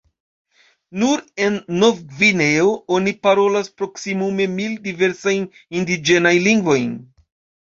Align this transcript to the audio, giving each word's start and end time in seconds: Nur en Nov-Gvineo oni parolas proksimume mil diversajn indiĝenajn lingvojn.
Nur 1.01 1.19
en 1.47 1.59
Nov-Gvineo 1.83 2.71
oni 2.97 3.13
parolas 3.27 3.69
proksimume 3.83 4.49
mil 4.55 4.73
diversajn 4.89 5.47
indiĝenajn 5.83 6.43
lingvojn. 6.51 6.91